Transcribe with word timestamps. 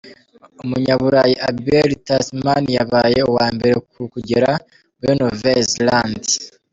Umunyaburayi 0.63 1.35
Abel 1.49 1.89
Tasman 2.07 2.63
yabaye 2.77 3.19
uwa 3.31 3.47
mbere 3.55 3.75
ku 3.89 4.01
kugera 4.13 4.49
muri 4.97 5.13
Nouvelle 5.17 5.65
Zalande. 5.73 6.33